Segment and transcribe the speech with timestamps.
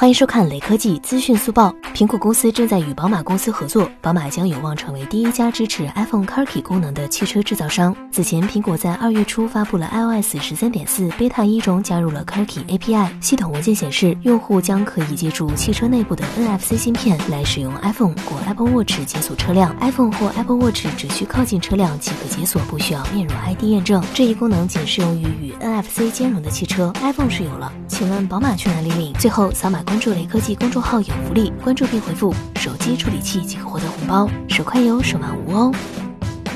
[0.00, 1.70] 欢迎收看雷科技资讯速报。
[1.94, 7.94] 苹果公司正在与宝马公司合作，宝马将有望成为第一家支持 iPhone Car Key 功能的汽车制造商。
[8.10, 13.10] 此前，苹果在二月初发布了 iOS 十三点四 Beta 一中加入了 Car Key API。
[13.20, 19.76] 系统文件显示，用户将可以借助汽车内部的 NFC 芯片来使用 iPhone 或 Apple Watch 解锁车辆。
[19.80, 24.02] iPhone 或 Apple Watch 只需靠近车辆即可解锁，不需要面容 ID 验证。
[24.14, 26.90] 这一功能仅适用于与 NFC 兼容的汽车。
[27.02, 29.12] iPhone 是有了，请问宝马去哪里领？
[29.18, 35.72] 最后，扫码关注雷科技公众号有福利，关注并回复“手机处理器”即可获得红包，手快有，手慢无哦。